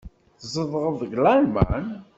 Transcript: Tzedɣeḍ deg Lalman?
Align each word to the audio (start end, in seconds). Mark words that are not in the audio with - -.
Tzedɣeḍ 0.41 0.93
deg 1.01 1.13
Lalman? 1.23 1.87